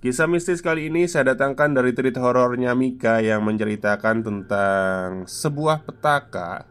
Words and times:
Kisah 0.00 0.24
mistis 0.24 0.64
kali 0.64 0.88
ini 0.88 1.04
saya 1.04 1.36
datangkan 1.36 1.76
dari 1.76 1.92
tweet 1.92 2.16
horornya 2.16 2.72
Mika 2.72 3.20
yang 3.20 3.44
menceritakan 3.44 4.24
tentang 4.24 5.28
sebuah 5.28 5.84
petaka 5.84 6.64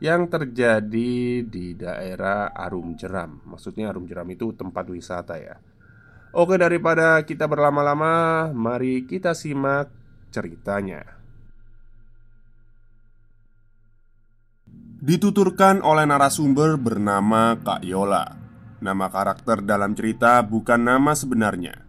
yang 0.00 0.24
terjadi 0.24 1.44
di 1.44 1.76
daerah 1.76 2.48
Arum 2.56 2.96
Jeram. 2.96 3.44
Maksudnya 3.44 3.92
Arum 3.92 4.08
Jeram 4.08 4.24
itu 4.32 4.56
tempat 4.56 4.88
wisata 4.88 5.36
ya. 5.36 5.60
Oke, 6.32 6.56
daripada 6.56 7.20
kita 7.28 7.44
berlama-lama, 7.44 8.48
mari 8.56 9.04
kita 9.04 9.36
simak 9.36 9.92
ceritanya. 10.32 11.04
Dituturkan 15.04 15.84
oleh 15.84 16.08
narasumber 16.08 16.80
bernama 16.80 17.52
Kak 17.60 17.84
Yola. 17.84 18.24
Nama 18.80 19.06
karakter 19.12 19.60
dalam 19.60 19.92
cerita 19.92 20.40
bukan 20.40 20.80
nama 20.80 21.12
sebenarnya. 21.12 21.85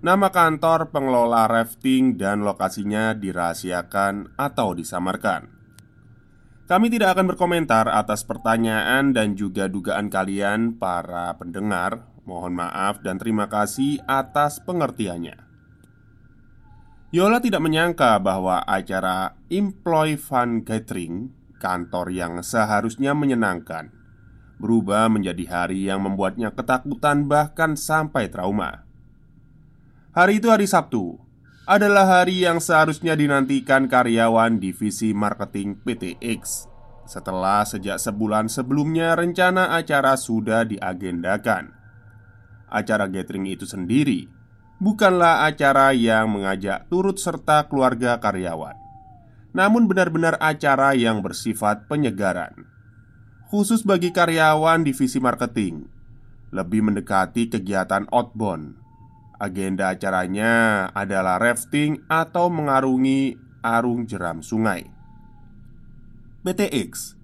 Nama 0.00 0.32
kantor 0.32 0.88
pengelola 0.96 1.44
rafting 1.44 2.16
dan 2.16 2.40
lokasinya 2.40 3.12
dirahasiakan 3.12 4.32
atau 4.32 4.72
disamarkan. 4.72 5.52
Kami 6.64 6.88
tidak 6.88 7.12
akan 7.20 7.28
berkomentar 7.28 7.84
atas 7.84 8.24
pertanyaan 8.24 9.12
dan 9.12 9.36
juga 9.36 9.68
dugaan 9.68 10.08
kalian, 10.08 10.80
para 10.80 11.36
pendengar. 11.36 12.08
Mohon 12.24 12.64
maaf 12.64 13.04
dan 13.04 13.20
terima 13.20 13.52
kasih 13.52 14.00
atas 14.08 14.64
pengertiannya. 14.64 15.36
Yola 17.12 17.44
tidak 17.44 17.60
menyangka 17.60 18.16
bahwa 18.24 18.64
acara 18.64 19.36
Employ 19.52 20.16
Fun 20.16 20.64
Gathering, 20.64 21.28
kantor 21.60 22.08
yang 22.08 22.40
seharusnya 22.40 23.12
menyenangkan, 23.12 23.92
berubah 24.56 25.12
menjadi 25.12 25.44
hari 25.44 25.92
yang 25.92 26.00
membuatnya 26.00 26.56
ketakutan, 26.56 27.28
bahkan 27.28 27.76
sampai 27.76 28.32
trauma. 28.32 28.89
Hari 30.10 30.42
itu 30.42 30.50
hari 30.50 30.66
Sabtu, 30.66 31.22
adalah 31.70 32.02
hari 32.02 32.42
yang 32.42 32.58
seharusnya 32.58 33.14
dinantikan 33.14 33.86
karyawan 33.86 34.58
divisi 34.58 35.14
marketing 35.14 35.78
PT 35.86 36.18
X. 36.18 36.66
Setelah 37.06 37.62
sejak 37.62 38.02
sebulan 38.02 38.50
sebelumnya 38.50 39.14
rencana 39.14 39.70
acara 39.78 40.18
sudah 40.18 40.66
diagendakan. 40.66 41.70
Acara 42.66 43.06
gathering 43.06 43.54
itu 43.54 43.70
sendiri 43.70 44.26
bukanlah 44.82 45.46
acara 45.46 45.94
yang 45.94 46.34
mengajak 46.34 46.90
turut 46.90 47.22
serta 47.22 47.70
keluarga 47.70 48.18
karyawan, 48.18 48.74
namun 49.54 49.86
benar-benar 49.86 50.42
acara 50.42 50.90
yang 50.98 51.22
bersifat 51.22 51.86
penyegaran, 51.86 52.66
khusus 53.46 53.86
bagi 53.86 54.10
karyawan 54.10 54.82
divisi 54.82 55.22
marketing, 55.22 55.86
lebih 56.50 56.82
mendekati 56.82 57.46
kegiatan 57.46 58.10
outbound 58.10 58.79
Agenda 59.40 59.88
acaranya 59.96 60.86
adalah 60.92 61.40
rafting 61.40 62.04
atau 62.12 62.52
mengarungi 62.52 63.40
arung 63.64 64.04
jeram 64.04 64.44
sungai. 64.44 64.84
PTX 66.44 67.16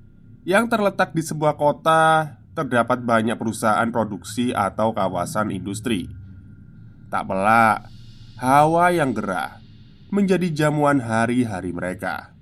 yang 0.49 0.65
terletak 0.65 1.13
di 1.13 1.21
sebuah 1.21 1.61
kota 1.61 2.41
terdapat 2.57 3.05
banyak 3.05 3.37
perusahaan 3.37 3.85
produksi 3.93 4.57
atau 4.57 4.97
kawasan 4.97 5.53
industri. 5.53 6.09
Tak 7.13 7.29
pelak, 7.29 7.93
hawa 8.41 8.97
yang 8.97 9.13
gerah 9.13 9.61
menjadi 10.09 10.65
jamuan 10.65 11.05
hari-hari 11.05 11.77
mereka. 11.77 12.33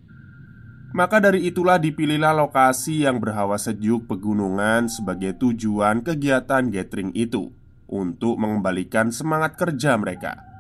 Maka 0.95 1.19
dari 1.19 1.51
itulah 1.51 1.83
dipilihlah 1.83 2.31
lokasi 2.31 3.11
yang 3.11 3.19
berhawa 3.19 3.59
sejuk 3.59 4.07
pegunungan 4.07 4.87
sebagai 4.87 5.35
tujuan 5.35 6.07
kegiatan 6.07 6.71
gathering 6.71 7.11
itu 7.19 7.51
untuk 7.89 8.41
mengembalikan 8.41 9.13
semangat 9.13 9.57
kerja 9.57 9.97
mereka. 9.99 10.55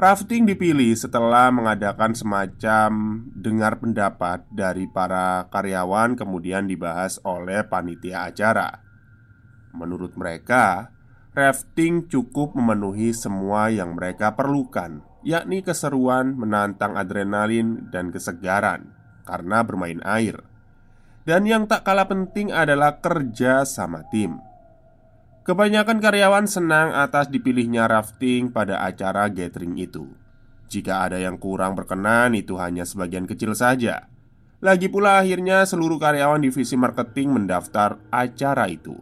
Rafting 0.00 0.48
dipilih 0.48 0.96
setelah 0.96 1.52
mengadakan 1.52 2.16
semacam 2.16 3.20
dengar 3.36 3.84
pendapat 3.84 4.48
dari 4.48 4.88
para 4.88 5.44
karyawan, 5.52 6.16
kemudian 6.16 6.64
dibahas 6.64 7.20
oleh 7.20 7.68
panitia 7.68 8.32
acara. 8.32 8.80
Menurut 9.76 10.16
mereka, 10.16 10.88
rafting 11.36 12.08
cukup 12.08 12.56
memenuhi 12.56 13.12
semua 13.12 13.68
yang 13.68 13.92
mereka 13.92 14.32
perlukan, 14.32 15.04
yakni 15.20 15.60
keseruan, 15.60 16.32
menantang 16.32 16.96
adrenalin, 16.96 17.92
dan 17.92 18.08
kesegaran 18.08 18.96
karena 19.28 19.60
bermain 19.62 20.00
air. 20.02 20.40
Dan 21.28 21.44
yang 21.44 21.68
tak 21.68 21.84
kalah 21.84 22.08
penting 22.08 22.50
adalah 22.50 23.04
kerja 23.04 23.68
sama 23.68 24.08
tim. 24.08 24.40
Kebanyakan 25.50 25.98
karyawan 25.98 26.46
senang 26.46 26.94
atas 26.94 27.26
dipilihnya 27.26 27.90
rafting 27.90 28.54
pada 28.54 28.86
acara 28.86 29.26
gathering 29.26 29.82
itu. 29.82 30.06
Jika 30.70 31.02
ada 31.02 31.18
yang 31.18 31.42
kurang 31.42 31.74
berkenan, 31.74 32.38
itu 32.38 32.54
hanya 32.54 32.86
sebagian 32.86 33.26
kecil 33.26 33.58
saja. 33.58 34.06
Lagi 34.62 34.86
pula, 34.86 35.18
akhirnya 35.18 35.66
seluruh 35.66 35.98
karyawan 35.98 36.38
divisi 36.38 36.78
marketing 36.78 37.34
mendaftar 37.34 37.98
acara 38.14 38.70
itu, 38.70 38.94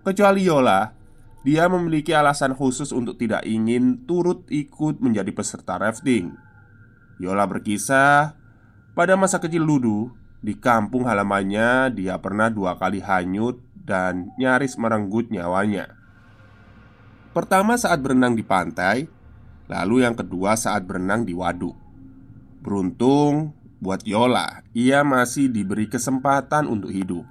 kecuali 0.00 0.48
Yola. 0.48 0.96
Dia 1.44 1.68
memiliki 1.68 2.16
alasan 2.16 2.56
khusus 2.56 2.88
untuk 2.96 3.20
tidak 3.20 3.44
ingin 3.44 4.08
turut 4.08 4.48
ikut 4.48 4.96
menjadi 4.96 5.28
peserta 5.36 5.76
rafting. 5.76 6.32
Yola 7.20 7.44
berkisah, 7.44 8.32
pada 8.96 9.12
masa 9.20 9.44
kecil 9.44 9.68
dulu 9.68 10.08
di 10.40 10.56
kampung 10.56 11.04
halamannya, 11.04 11.92
dia 11.92 12.16
pernah 12.16 12.48
dua 12.48 12.80
kali 12.80 13.04
hanyut 13.04 13.60
dan 13.82 14.30
nyaris 14.38 14.78
merenggut 14.78 15.28
nyawanya. 15.28 15.98
Pertama 17.32 17.80
saat 17.80 17.98
berenang 18.04 18.36
di 18.36 18.44
pantai, 18.44 19.08
lalu 19.66 20.04
yang 20.04 20.12
kedua 20.12 20.54
saat 20.54 20.84
berenang 20.84 21.24
di 21.24 21.32
waduk. 21.32 21.74
Beruntung 22.62 23.56
buat 23.82 24.04
Yola, 24.06 24.62
ia 24.76 25.02
masih 25.02 25.50
diberi 25.50 25.90
kesempatan 25.90 26.70
untuk 26.70 26.94
hidup. 26.94 27.26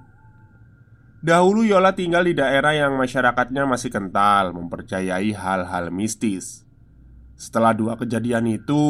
Dahulu 1.22 1.62
Yola 1.62 1.94
tinggal 1.94 2.26
di 2.26 2.34
daerah 2.34 2.74
yang 2.74 2.98
masyarakatnya 2.98 3.62
masih 3.62 3.94
kental 3.94 4.50
mempercayai 4.50 5.30
hal-hal 5.30 5.94
mistis. 5.94 6.66
Setelah 7.38 7.70
dua 7.70 7.94
kejadian 7.94 8.50
itu, 8.50 8.82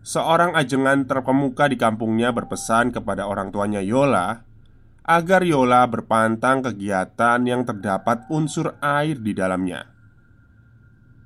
seorang 0.00 0.56
ajengan 0.56 1.04
terkemuka 1.04 1.68
di 1.68 1.76
kampungnya 1.76 2.32
berpesan 2.32 2.96
kepada 2.96 3.28
orang 3.28 3.52
tuanya 3.52 3.84
Yola 3.84 4.47
agar 5.08 5.40
Yola 5.40 5.88
berpantang 5.88 6.60
kegiatan 6.60 7.40
yang 7.40 7.64
terdapat 7.64 8.28
unsur 8.28 8.76
air 8.84 9.16
di 9.16 9.32
dalamnya. 9.32 9.88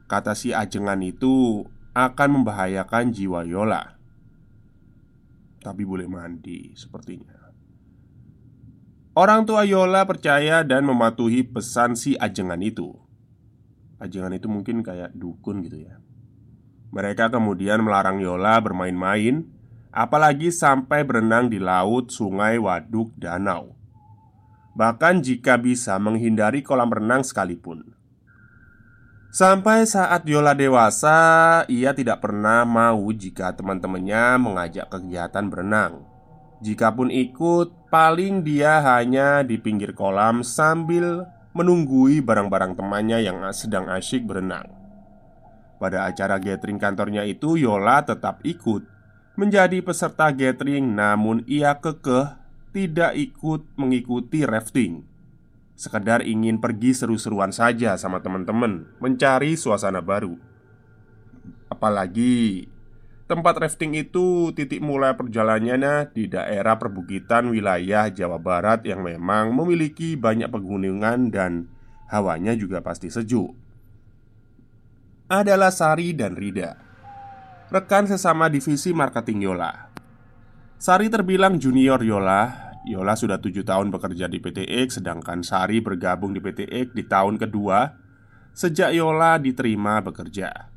Kata 0.06 0.38
si 0.38 0.55
ajengan 0.55 1.02
itu 1.02 1.67
akan 1.90 2.29
membahayakan 2.40 3.11
jiwa 3.11 3.43
Yola. 3.43 3.99
Tapi 5.58 5.82
boleh 5.82 6.06
mandi 6.06 6.70
sepertinya. 6.79 7.50
Orang 9.19 9.50
tua 9.50 9.67
Yola 9.67 10.06
percaya 10.06 10.62
dan 10.62 10.87
mematuhi 10.87 11.43
pesan 11.43 11.99
si 11.99 12.14
ajengan 12.14 12.62
itu. 12.62 12.94
Ajengan 13.99 14.31
itu 14.31 14.46
mungkin 14.46 14.87
kayak 14.87 15.11
dukun 15.12 15.58
gitu 15.67 15.82
ya. 15.90 15.99
Mereka 16.94 17.35
kemudian 17.35 17.82
melarang 17.82 18.23
Yola 18.23 18.62
bermain-main 18.62 19.62
apalagi 19.93 20.49
sampai 20.49 21.05
berenang 21.05 21.53
di 21.53 21.61
laut, 21.61 22.09
sungai, 22.09 22.56
waduk, 22.56 23.12
danau. 23.21 23.77
Bahkan 24.73 25.21
jika 25.21 25.61
bisa 25.61 26.00
menghindari 26.00 26.65
kolam 26.65 26.89
renang 26.89 27.21
sekalipun. 27.21 27.93
Sampai 29.33 29.89
saat 29.89 30.29
Yola 30.29 30.53
dewasa, 30.53 31.65
ia 31.69 31.97
tidak 31.97 32.21
pernah 32.21 32.69
mau 32.69 33.00
jika 33.12 33.53
teman-temannya 33.56 34.37
mengajak 34.37 34.93
kegiatan 34.93 35.49
berenang. 35.49 36.05
Jikapun 36.61 37.09
ikut, 37.09 37.88
paling 37.88 38.45
dia 38.45 38.85
hanya 38.85 39.41
di 39.41 39.56
pinggir 39.56 39.97
kolam 39.97 40.45
sambil 40.45 41.25
menunggui 41.56 42.21
barang-barang 42.21 42.77
temannya 42.77 43.25
yang 43.25 43.41
sedang 43.56 43.88
asyik 43.88 44.29
berenang. 44.29 44.69
Pada 45.81 46.12
acara 46.12 46.37
gathering 46.37 46.77
kantornya 46.77 47.25
itu, 47.25 47.56
Yola 47.56 48.05
tetap 48.05 48.45
ikut 48.45 48.92
menjadi 49.34 49.81
peserta 49.81 50.29
gathering, 50.32 50.93
namun 50.96 51.44
ia 51.49 51.79
kekeh 51.79 52.37
tidak 52.73 53.12
ikut 53.17 53.64
mengikuti 53.76 54.44
rafting. 54.44 55.05
Sekedar 55.76 56.23
ingin 56.23 56.61
pergi 56.61 56.93
seru-seruan 56.94 57.50
saja 57.50 57.96
sama 57.96 58.20
teman-teman, 58.20 58.88
mencari 59.00 59.56
suasana 59.56 60.05
baru. 60.05 60.37
Apalagi 61.73 62.69
Tempat 63.32 63.64
rafting 63.64 63.96
itu 63.96 64.52
titik 64.52 64.84
mulai 64.84 65.17
perjalanannya 65.17 66.12
di 66.12 66.28
daerah 66.28 66.76
perbukitan 66.76 67.49
wilayah 67.49 68.12
Jawa 68.12 68.37
Barat 68.37 68.85
yang 68.85 69.00
memang 69.00 69.56
memiliki 69.56 70.20
banyak 70.20 70.52
pegunungan 70.52 71.32
dan 71.32 71.73
hawanya 72.12 72.52
juga 72.52 72.85
pasti 72.85 73.08
sejuk. 73.08 73.56
Adalah 75.32 75.73
Sari 75.73 76.12
dan 76.12 76.37
Rida, 76.37 76.81
rekan 77.73 78.05
sesama 78.05 78.53
divisi 78.53 78.93
marketing 78.93 79.49
Yola. 79.49 79.89
Sari 80.77 81.09
terbilang 81.09 81.57
junior 81.57 82.05
Yola. 82.05 82.77
Yola 82.85 83.17
sudah 83.17 83.41
tujuh 83.41 83.65
tahun 83.65 83.89
bekerja 83.89 84.29
di 84.29 84.45
PTX, 84.45 85.01
sedangkan 85.01 85.41
Sari 85.41 85.81
bergabung 85.81 86.37
di 86.37 86.45
PTX 86.45 86.93
di 86.93 87.09
tahun 87.09 87.41
kedua 87.41 87.97
sejak 88.53 88.93
Yola 88.93 89.41
diterima 89.41 90.05
bekerja. 90.05 90.69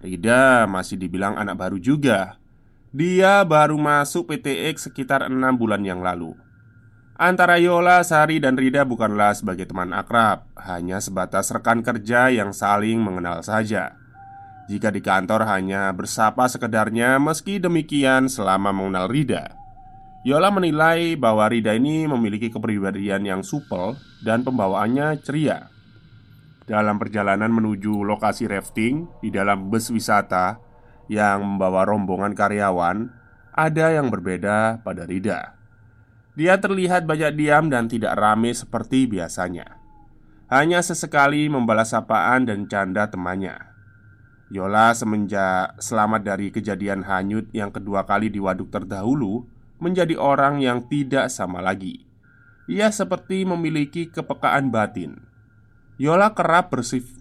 Rida 0.00 0.64
masih 0.70 0.94
dibilang 0.94 1.34
anak 1.34 1.58
baru 1.58 1.74
juga 1.82 2.38
Dia 2.94 3.42
baru 3.42 3.74
masuk 3.74 4.30
PTX 4.30 4.86
sekitar 4.86 5.26
enam 5.26 5.58
bulan 5.58 5.82
yang 5.82 6.06
lalu 6.06 6.38
Antara 7.18 7.58
Yola, 7.58 8.06
Sari, 8.06 8.38
dan 8.38 8.54
Rida 8.54 8.86
bukanlah 8.86 9.34
sebagai 9.34 9.66
teman 9.66 9.90
akrab 9.90 10.46
Hanya 10.54 11.02
sebatas 11.02 11.50
rekan 11.50 11.82
kerja 11.82 12.30
yang 12.30 12.54
saling 12.54 13.02
mengenal 13.02 13.42
saja 13.42 13.98
Jika 14.68 14.92
di 14.92 15.00
kantor 15.00 15.48
hanya 15.48 15.88
bersapa 15.96 16.44
sekedarnya 16.44 17.16
Meski 17.16 17.56
demikian 17.56 18.28
selama 18.28 18.68
mengenal 18.68 19.08
Rida 19.08 19.56
Yola 20.28 20.52
menilai 20.52 21.16
bahwa 21.16 21.48
Rida 21.48 21.72
ini 21.72 22.04
memiliki 22.04 22.52
kepribadian 22.52 23.24
yang 23.24 23.40
supel 23.40 23.96
dan 24.20 24.44
pembawaannya 24.44 25.24
ceria 25.24 25.72
dalam 26.68 27.00
perjalanan 27.00 27.48
menuju 27.48 28.04
lokasi 28.04 28.44
rafting 28.44 29.08
di 29.24 29.32
dalam 29.32 29.72
bus 29.72 29.88
wisata 29.88 30.60
yang 31.08 31.40
membawa 31.40 31.88
rombongan 31.88 32.36
karyawan, 32.36 33.08
ada 33.56 33.96
yang 33.96 34.12
berbeda 34.12 34.84
pada 34.84 35.08
Rida. 35.08 35.56
Dia 36.36 36.60
terlihat 36.60 37.08
banyak 37.08 37.34
diam 37.34 37.72
dan 37.72 37.88
tidak 37.88 38.14
ramai 38.14 38.54
seperti 38.54 39.08
biasanya. 39.08 39.80
Hanya 40.52 40.84
sesekali 40.84 41.48
membalas 41.50 41.96
sapaan 41.96 42.46
dan 42.46 42.70
canda 42.70 43.10
temannya. 43.10 43.67
Yola 44.48 44.96
semenjak 44.96 45.76
selamat 45.76 46.24
dari 46.24 46.48
kejadian 46.48 47.04
hanyut 47.04 47.52
yang 47.52 47.68
kedua 47.68 48.08
kali 48.08 48.32
di 48.32 48.40
waduk 48.40 48.72
terdahulu 48.72 49.44
menjadi 49.76 50.16
orang 50.16 50.64
yang 50.64 50.88
tidak 50.88 51.28
sama 51.28 51.60
lagi. 51.60 52.08
Ia 52.68 52.88
seperti 52.88 53.44
memiliki 53.44 54.08
kepekaan 54.08 54.72
batin 54.72 55.28
Yola 55.98 56.30
kerap 56.30 56.70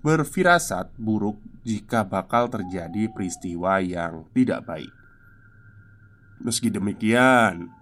berfirasat 0.06 0.94
buruk 1.02 1.42
jika 1.66 2.06
bakal 2.06 2.46
terjadi 2.46 3.10
peristiwa 3.10 3.82
yang 3.82 4.30
tidak 4.38 4.70
baik. 4.70 4.94
Meski 6.38 6.70
demikian, 6.70 7.74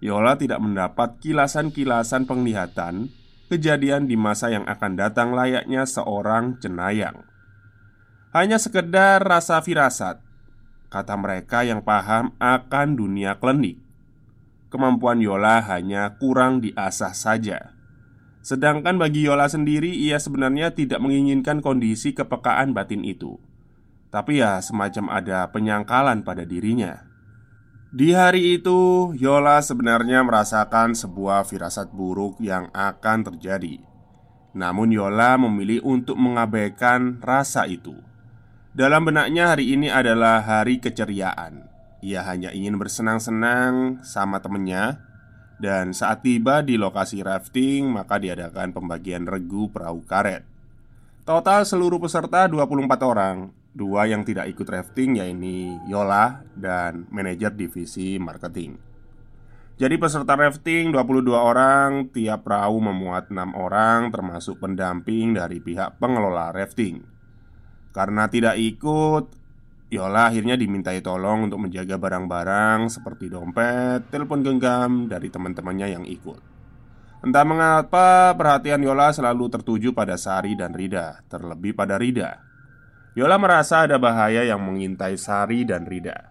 Yola 0.00 0.40
tidak 0.40 0.64
mendapat 0.64 1.20
kilasan-kilasan 1.20 2.24
penglihatan 2.24 3.12
kejadian 3.52 4.08
di 4.08 4.16
masa 4.16 4.48
yang 4.48 4.64
akan 4.64 4.96
datang 4.96 5.36
layaknya 5.36 5.84
seorang 5.84 6.56
cenayang. 6.56 7.29
Hanya 8.30 8.62
sekedar 8.62 9.18
rasa 9.26 9.58
firasat, 9.58 10.22
kata 10.86 11.18
mereka 11.18 11.66
yang 11.66 11.82
paham 11.82 12.30
akan 12.38 12.94
dunia 12.94 13.42
klinik. 13.42 13.82
Kemampuan 14.70 15.18
Yola 15.18 15.58
hanya 15.66 16.14
kurang 16.14 16.62
diasah 16.62 17.10
saja. 17.10 17.74
Sedangkan 18.38 19.02
bagi 19.02 19.26
Yola 19.26 19.50
sendiri, 19.50 19.90
ia 19.90 20.22
sebenarnya 20.22 20.70
tidak 20.70 21.02
menginginkan 21.02 21.58
kondisi 21.58 22.14
kepekaan 22.14 22.70
batin 22.70 23.02
itu. 23.02 23.34
Tapi 24.14 24.38
ya, 24.38 24.62
semacam 24.62 25.10
ada 25.10 25.50
penyangkalan 25.50 26.22
pada 26.22 26.46
dirinya. 26.46 27.02
Di 27.90 28.14
hari 28.14 28.62
itu, 28.62 29.10
Yola 29.18 29.58
sebenarnya 29.58 30.22
merasakan 30.22 30.94
sebuah 30.94 31.42
firasat 31.50 31.90
buruk 31.90 32.38
yang 32.38 32.70
akan 32.70 33.26
terjadi. 33.26 33.82
Namun, 34.54 34.94
Yola 34.94 35.34
memilih 35.34 35.82
untuk 35.82 36.14
mengabaikan 36.14 37.18
rasa 37.18 37.66
itu. 37.66 38.09
Dalam 38.70 39.02
benaknya, 39.02 39.50
hari 39.50 39.74
ini 39.74 39.90
adalah 39.90 40.46
hari 40.46 40.78
keceriaan. 40.78 41.66
Ia 42.06 42.22
hanya 42.22 42.54
ingin 42.54 42.78
bersenang-senang 42.78 43.98
sama 44.06 44.38
temennya 44.38 45.02
dan 45.58 45.90
saat 45.90 46.22
tiba 46.22 46.62
di 46.62 46.78
lokasi 46.78 47.18
rafting, 47.18 47.90
maka 47.90 48.22
diadakan 48.22 48.70
pembagian 48.70 49.26
regu 49.26 49.74
perahu 49.74 50.06
karet. 50.06 50.46
Total 51.26 51.66
seluruh 51.66 51.98
peserta 51.98 52.46
24 52.46 52.86
orang 53.02 53.36
Dua 53.70 54.06
yang 54.06 54.26
tidak 54.26 54.50
ikut 54.50 54.66
rafting 54.66 55.22
yaitu 55.22 55.78
Yola 55.86 56.42
dan 56.58 57.06
manajer 57.12 57.54
divisi 57.54 58.18
marketing 58.18 58.80
Jadi 59.78 59.94
peserta 59.94 60.34
rafting 60.34 60.90
22 60.90 61.30
orang 61.30 62.10
Tiap 62.10 62.42
perahu 62.42 62.82
memuat 62.82 63.30
6 63.30 63.36
orang 63.52 64.10
termasuk 64.10 64.58
pendamping 64.58 65.38
dari 65.38 65.62
pihak 65.62 66.02
pengelola 66.02 66.50
rafting 66.50 67.19
Karena 67.90 68.30
tidak 68.30 68.54
ikut 68.56 69.40
Yola 69.90 70.30
akhirnya 70.30 70.54
dimintai 70.54 71.02
tolong 71.02 71.50
untuk 71.50 71.66
menjaga 71.66 71.98
barang-barang 71.98 72.94
seperti 72.94 73.26
dompet, 73.26 74.06
telepon 74.14 74.46
genggam 74.46 75.10
dari 75.10 75.26
teman-temannya 75.34 75.98
yang 75.98 76.06
ikut. 76.06 76.38
Entah 77.26 77.42
mengapa 77.42 78.30
perhatian 78.38 78.86
Yola 78.86 79.10
selalu 79.10 79.50
tertuju 79.50 79.90
pada 79.90 80.14
Sari 80.14 80.54
dan 80.54 80.78
Rida, 80.78 81.26
terlebih 81.26 81.74
pada 81.74 81.98
Rida. 81.98 82.38
Yola 83.18 83.34
merasa 83.34 83.82
ada 83.82 83.98
bahaya 83.98 84.46
yang 84.46 84.62
mengintai 84.62 85.18
Sari 85.18 85.66
dan 85.66 85.90
Rida. 85.90 86.30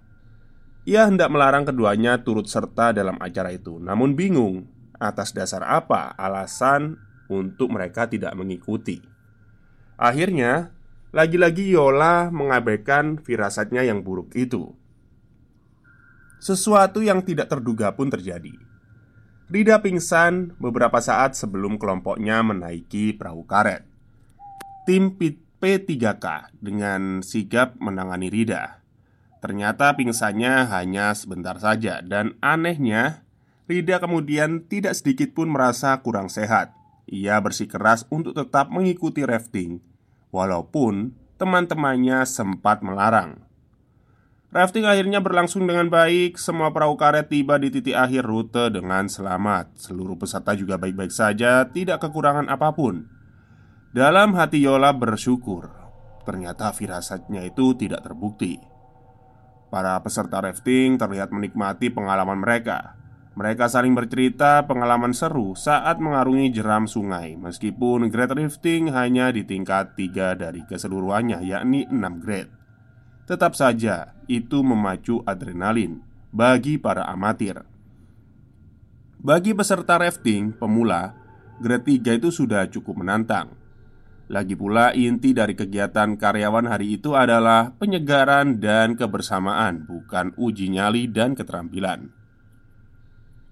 Ia 0.88 1.12
hendak 1.12 1.28
melarang 1.28 1.68
keduanya 1.68 2.24
turut 2.24 2.48
serta 2.48 2.96
dalam 2.96 3.20
acara 3.20 3.52
itu, 3.52 3.76
namun 3.76 4.16
bingung 4.16 4.72
atas 4.96 5.36
dasar 5.36 5.68
apa 5.68 6.16
alasan 6.16 6.96
untuk 7.28 7.76
mereka 7.76 8.08
tidak 8.08 8.32
mengikuti. 8.40 9.04
Akhirnya, 10.00 10.79
lagi-lagi 11.10 11.74
Yola 11.74 12.30
mengabaikan 12.30 13.18
firasatnya 13.18 13.82
yang 13.82 14.06
buruk 14.06 14.38
itu. 14.38 14.78
Sesuatu 16.38 17.02
yang 17.02 17.26
tidak 17.26 17.50
terduga 17.50 17.92
pun 17.98 18.14
terjadi. 18.14 18.54
Rida 19.50 19.82
pingsan 19.82 20.54
beberapa 20.62 21.02
saat 21.02 21.34
sebelum 21.34 21.82
kelompoknya 21.82 22.46
menaiki 22.46 23.18
perahu 23.18 23.44
karet. 23.50 23.82
Tim 24.86 25.18
P3K 25.60 26.54
dengan 26.62 27.26
sigap 27.26 27.74
menangani 27.82 28.30
Rida. 28.30 28.86
Ternyata 29.42 29.98
pingsannya 29.98 30.68
hanya 30.68 31.16
sebentar 31.16 31.56
saja 31.64 32.04
Dan 32.04 32.36
anehnya 32.44 33.24
Rida 33.66 33.98
kemudian 33.98 34.70
tidak 34.70 34.94
sedikit 34.94 35.34
pun 35.34 35.50
merasa 35.50 35.98
kurang 36.06 36.30
sehat. 36.30 36.74
Ia 37.10 37.42
bersikeras 37.42 38.06
untuk 38.14 38.38
tetap 38.38 38.70
mengikuti 38.70 39.26
rafting 39.26 39.82
walaupun 40.30 41.14
teman-temannya 41.40 42.26
sempat 42.28 42.84
melarang. 42.86 43.50
Rafting 44.50 44.90
akhirnya 44.90 45.22
berlangsung 45.22 45.70
dengan 45.70 45.94
baik. 45.94 46.42
Semua 46.42 46.74
perahu 46.74 46.98
karet 46.98 47.30
tiba 47.30 47.62
di 47.62 47.70
titik 47.70 47.94
akhir 47.94 48.26
rute 48.26 48.74
dengan 48.74 49.06
selamat. 49.06 49.78
Seluruh 49.78 50.18
peserta 50.18 50.58
juga 50.58 50.82
baik-baik 50.82 51.14
saja, 51.14 51.70
tidak 51.70 52.02
kekurangan 52.02 52.50
apa 52.50 52.74
pun. 52.74 53.06
Dalam 53.94 54.34
hati 54.34 54.66
Yola 54.66 54.90
bersyukur, 54.90 55.70
ternyata 56.26 56.74
firasatnya 56.74 57.46
itu 57.46 57.78
tidak 57.78 58.02
terbukti. 58.02 58.58
Para 59.70 60.02
peserta 60.02 60.42
rafting 60.42 60.98
terlihat 60.98 61.30
menikmati 61.30 61.94
pengalaman 61.94 62.42
mereka. 62.42 62.98
Mereka 63.40 63.72
saling 63.72 63.96
bercerita 63.96 64.68
pengalaman 64.68 65.16
seru 65.16 65.56
saat 65.56 66.04
mengarungi 66.04 66.52
jeram 66.52 66.92
sungai 66.92 67.40
Meskipun 67.40 68.12
grade 68.12 68.36
rifting 68.36 68.92
hanya 68.92 69.32
di 69.32 69.48
tingkat 69.48 69.96
3 69.96 70.36
dari 70.36 70.68
keseluruhannya 70.68 71.48
yakni 71.48 71.88
6 71.88 72.20
grade. 72.20 72.52
Tetap 73.24 73.56
saja 73.56 74.12
itu 74.28 74.60
memacu 74.60 75.24
adrenalin 75.24 76.04
bagi 76.36 76.76
para 76.76 77.08
amatir. 77.08 77.64
Bagi 79.24 79.56
peserta 79.56 79.96
rafting 79.96 80.52
pemula 80.52 81.16
Grade 81.64 81.96
3 81.96 82.20
itu 82.20 82.36
sudah 82.36 82.68
cukup 82.68 83.00
menantang. 83.04 83.56
Lagi 84.28 84.60
pula 84.60 84.92
inti 84.92 85.32
dari 85.32 85.56
kegiatan 85.56 86.20
karyawan 86.20 86.68
hari 86.68 87.00
itu 87.00 87.16
adalah 87.16 87.72
penyegaran 87.80 88.62
dan 88.62 88.94
kebersamaan 88.94 89.88
Bukan 89.88 90.36
uji 90.38 90.70
nyali 90.76 91.08
dan 91.08 91.34
keterampilan 91.40 92.19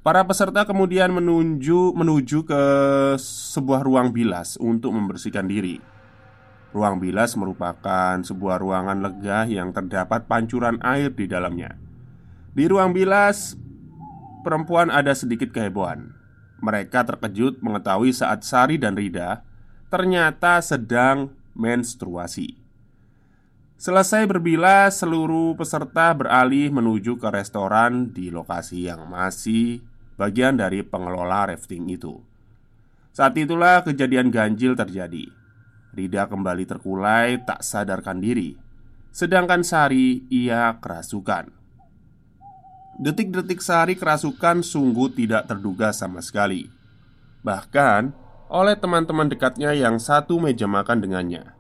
Para 0.07 0.23
peserta 0.23 0.63
kemudian 0.63 1.11
menuju 1.11 1.91
menuju 1.91 2.47
ke 2.47 2.63
sebuah 3.19 3.83
ruang 3.83 4.15
bilas 4.15 4.55
untuk 4.55 4.95
membersihkan 4.95 5.51
diri. 5.51 5.83
Ruang 6.71 7.03
bilas 7.03 7.35
merupakan 7.35 8.15
sebuah 8.15 8.63
ruangan 8.63 9.03
lega 9.03 9.43
yang 9.51 9.75
terdapat 9.75 10.23
pancuran 10.23 10.79
air 10.79 11.11
di 11.11 11.27
dalamnya. 11.27 11.75
Di 12.55 12.71
ruang 12.71 12.95
bilas, 12.95 13.59
perempuan 14.47 14.87
ada 14.95 15.11
sedikit 15.11 15.51
kehebohan. 15.51 16.15
Mereka 16.63 17.03
terkejut 17.03 17.59
mengetahui 17.59 18.15
saat 18.15 18.47
Sari 18.47 18.79
dan 18.79 18.95
Rida 18.95 19.43
ternyata 19.91 20.63
sedang 20.63 21.35
menstruasi. 21.51 22.55
Selesai 23.75 24.23
berbilas, 24.23 25.03
seluruh 25.03 25.59
peserta 25.59 26.15
beralih 26.15 26.71
menuju 26.71 27.19
ke 27.19 27.27
restoran 27.27 28.15
di 28.15 28.31
lokasi 28.31 28.87
yang 28.87 29.03
masih 29.11 29.83
bagian 30.17 30.57
dari 30.57 30.81
pengelola 30.81 31.53
rafting 31.53 31.87
itu. 31.93 32.17
Saat 33.13 33.37
itulah 33.37 33.85
kejadian 33.85 34.33
ganjil 34.33 34.73
terjadi. 34.77 35.29
Rida 35.97 36.29
kembali 36.29 36.65
terkulai 36.69 37.41
tak 37.41 37.65
sadarkan 37.65 38.21
diri, 38.21 38.53
sedangkan 39.09 39.65
Sari 39.65 40.29
ia 40.29 40.77
kerasukan. 40.77 41.49
Detik-detik 43.01 43.61
Sari 43.61 43.97
kerasukan 43.97 44.61
sungguh 44.61 45.13
tidak 45.13 45.49
terduga 45.49 45.93
sama 45.93 46.21
sekali. 46.21 46.69
Bahkan 47.41 48.13
oleh 48.53 48.77
teman-teman 48.77 49.29
dekatnya 49.29 49.73
yang 49.73 49.97
satu 49.97 50.37
meja 50.37 50.69
makan 50.69 51.01
dengannya. 51.01 51.57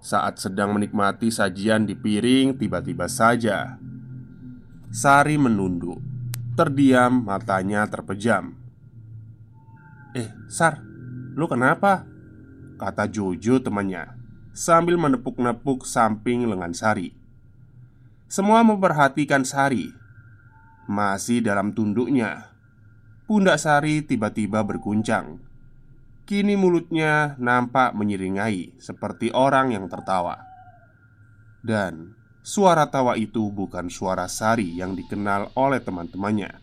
Saat 0.00 0.40
sedang 0.40 0.72
menikmati 0.72 1.28
sajian 1.28 1.84
di 1.84 1.92
piring, 1.92 2.56
tiba-tiba 2.56 3.04
saja 3.04 3.76
Sari 4.88 5.36
menunduk, 5.36 6.00
terdiam, 6.60 7.24
matanya 7.24 7.88
terpejam. 7.88 8.52
"Eh, 10.12 10.28
Sar, 10.52 10.84
lu 11.32 11.48
kenapa?" 11.48 12.04
kata 12.76 13.08
Jojo 13.08 13.64
temannya 13.64 14.12
sambil 14.52 15.00
menepuk-nepuk 15.00 15.88
samping 15.88 16.44
lengan 16.44 16.76
Sari. 16.76 17.16
Semua 18.28 18.60
memperhatikan 18.60 19.44
Sari. 19.44 19.88
Masih 20.84 21.40
dalam 21.40 21.72
tunduknya, 21.72 22.50
pundak 23.30 23.62
Sari 23.62 24.02
tiba-tiba 24.02 24.66
berguncang 24.66 25.38
Kini 26.26 26.58
mulutnya 26.58 27.38
nampak 27.38 27.94
menyeringai 27.94 28.74
seperti 28.82 29.30
orang 29.30 29.70
yang 29.70 29.86
tertawa 29.86 30.46
Dan 31.62 32.18
suara 32.40 32.88
tawa 32.88 33.20
itu 33.20 33.52
bukan 33.52 33.92
suara 33.92 34.24
Sari 34.24 34.80
yang 34.80 34.96
dikenal 34.96 35.52
oleh 35.52 35.80
teman-temannya. 35.80 36.56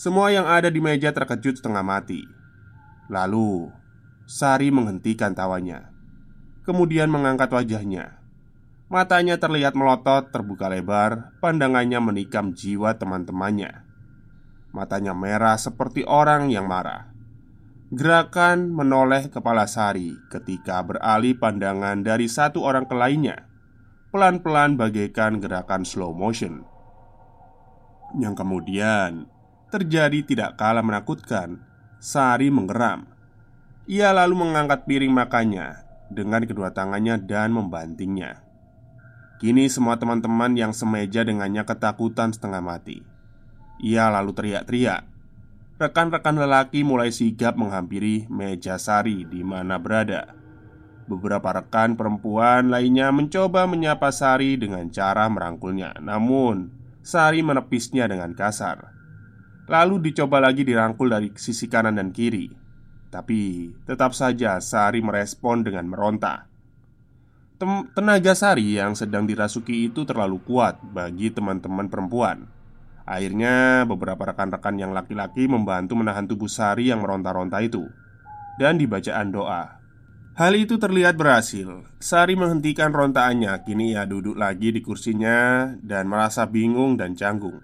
Semua 0.00 0.32
yang 0.32 0.48
ada 0.48 0.72
di 0.72 0.80
meja 0.80 1.12
terkejut 1.12 1.60
setengah 1.60 1.84
mati. 1.84 2.24
Lalu 3.12 3.68
Sari 4.24 4.72
menghentikan 4.72 5.36
tawanya. 5.36 5.92
Kemudian 6.64 7.12
mengangkat 7.12 7.52
wajahnya. 7.52 8.22
Matanya 8.88 9.40
terlihat 9.40 9.72
melotot, 9.72 10.28
terbuka 10.32 10.68
lebar, 10.68 11.32
pandangannya 11.40 12.00
menikam 12.00 12.52
jiwa 12.52 12.96
teman-temannya. 12.96 13.84
Matanya 14.72 15.12
merah 15.12 15.56
seperti 15.56 16.04
orang 16.08 16.48
yang 16.48 16.64
marah. 16.64 17.12
Gerakan 17.92 18.72
menoleh 18.72 19.28
kepala 19.28 19.68
Sari 19.68 20.16
ketika 20.32 20.80
beralih 20.80 21.36
pandangan 21.36 22.00
dari 22.00 22.24
satu 22.24 22.64
orang 22.64 22.88
ke 22.88 22.96
lainnya 22.96 23.51
Pelan-pelan 24.12 24.76
bagaikan 24.76 25.40
gerakan 25.40 25.88
slow 25.88 26.12
motion. 26.12 26.68
Yang 28.12 28.44
kemudian 28.44 29.24
terjadi 29.72 30.20
tidak 30.20 30.60
kalah 30.60 30.84
menakutkan 30.84 31.64
Sari 31.96 32.52
menggeram. 32.52 33.08
Ia 33.88 34.12
lalu 34.12 34.36
mengangkat 34.36 34.84
piring 34.84 35.16
makannya 35.16 35.80
dengan 36.12 36.44
kedua 36.44 36.76
tangannya 36.76 37.16
dan 37.24 37.56
membantingnya. 37.56 38.44
Kini 39.40 39.72
semua 39.72 39.96
teman-teman 39.96 40.60
yang 40.60 40.76
semeja 40.76 41.24
dengannya 41.24 41.64
ketakutan 41.64 42.36
setengah 42.36 42.60
mati. 42.60 43.00
Ia 43.80 44.12
lalu 44.12 44.36
teriak-teriak. 44.36 45.08
Rekan-rekan 45.80 46.36
lelaki 46.36 46.84
mulai 46.84 47.16
sigap 47.16 47.56
menghampiri 47.56 48.28
meja 48.28 48.76
Sari 48.76 49.24
di 49.24 49.40
mana 49.40 49.80
berada. 49.80 50.41
Beberapa 51.02 51.50
rekan 51.50 51.98
perempuan 51.98 52.70
lainnya 52.70 53.10
mencoba 53.10 53.66
menyapa 53.66 54.14
Sari 54.14 54.54
dengan 54.54 54.86
cara 54.94 55.26
merangkulnya, 55.26 55.98
namun 55.98 56.70
Sari 57.02 57.42
menepisnya 57.42 58.06
dengan 58.06 58.30
kasar. 58.38 58.94
Lalu 59.66 60.10
dicoba 60.10 60.38
lagi 60.38 60.62
dirangkul 60.62 61.10
dari 61.10 61.34
sisi 61.34 61.66
kanan 61.66 61.98
dan 61.98 62.14
kiri, 62.14 62.46
tapi 63.10 63.74
tetap 63.82 64.14
saja 64.14 64.62
Sari 64.62 65.02
merespon 65.02 65.66
dengan 65.66 65.90
meronta. 65.90 66.46
Tenaga 67.94 68.34
Sari 68.38 68.78
yang 68.78 68.94
sedang 68.94 69.26
dirasuki 69.26 69.90
itu 69.90 70.06
terlalu 70.06 70.38
kuat 70.46 70.78
bagi 70.82 71.34
teman-teman 71.34 71.90
perempuan. 71.90 72.46
Akhirnya 73.02 73.82
beberapa 73.86 74.22
rekan-rekan 74.22 74.78
yang 74.78 74.94
laki-laki 74.94 75.50
membantu 75.50 75.98
menahan 75.98 76.30
tubuh 76.30 76.50
Sari 76.50 76.94
yang 76.94 77.02
meronta-ronta 77.02 77.58
itu. 77.58 77.86
Dan 78.58 78.78
dibacaan 78.78 79.30
doa 79.30 79.81
Hal 80.32 80.56
itu 80.56 80.80
terlihat 80.80 81.20
berhasil 81.20 81.84
Sari 82.00 82.34
menghentikan 82.40 82.88
rontaannya 82.88 83.52
Kini 83.68 83.92
ia 83.92 84.08
duduk 84.08 84.32
lagi 84.34 84.72
di 84.72 84.80
kursinya 84.80 85.68
Dan 85.76 86.08
merasa 86.08 86.48
bingung 86.48 86.96
dan 86.96 87.12
canggung 87.12 87.60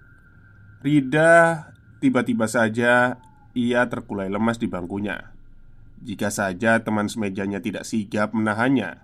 Rida 0.85 1.73
tiba-tiba 1.97 2.45
saja 2.45 3.17
Ia 3.57 3.81
terkulai 3.89 4.29
lemas 4.29 4.61
di 4.61 4.69
bangkunya 4.69 5.33
Jika 5.99 6.29
saja 6.29 6.77
teman 6.85 7.09
semejanya 7.09 7.57
tidak 7.57 7.89
sigap 7.89 8.37
menahannya 8.37 9.01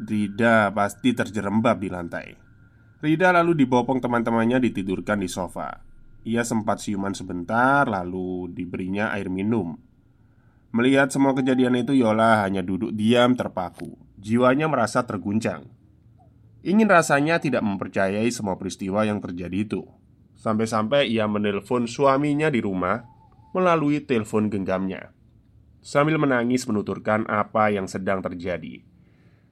Rida 0.00 0.72
pasti 0.72 1.12
terjerembab 1.12 1.76
di 1.76 1.90
lantai 1.92 2.48
Rida 2.98 3.30
lalu 3.30 3.62
dibopong 3.62 4.02
teman-temannya 4.02 4.58
ditidurkan 4.58 5.22
di 5.22 5.30
sofa. 5.30 5.70
Ia 6.26 6.42
sempat 6.42 6.82
siuman 6.82 7.14
sebentar, 7.14 7.86
lalu 7.86 8.50
diberinya 8.50 9.14
air 9.14 9.30
minum. 9.30 9.78
Melihat 10.68 11.08
semua 11.08 11.32
kejadian 11.32 11.80
itu, 11.80 11.96
Yola 11.96 12.44
hanya 12.44 12.60
duduk 12.60 12.92
diam 12.92 13.32
terpaku. 13.32 13.96
Jiwanya 14.20 14.68
merasa 14.68 15.06
terguncang. 15.08 15.64
Ingin 16.60 16.90
rasanya 16.90 17.40
tidak 17.40 17.64
mempercayai 17.64 18.28
semua 18.28 18.58
peristiwa 18.60 19.06
yang 19.06 19.22
terjadi 19.22 19.64
itu. 19.64 19.86
Sampai-sampai 20.36 21.08
ia 21.08 21.24
menelpon 21.24 21.88
suaminya 21.88 22.52
di 22.52 22.60
rumah 22.60 23.06
melalui 23.56 24.04
telepon 24.04 24.52
genggamnya. 24.52 25.14
Sambil 25.80 26.20
menangis 26.20 26.68
menuturkan 26.68 27.24
apa 27.30 27.72
yang 27.72 27.88
sedang 27.88 28.20
terjadi. 28.20 28.84